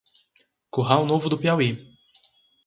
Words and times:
Curral 0.71 1.05
Novo 1.05 1.29
do 1.29 1.37
Piauí 1.37 1.77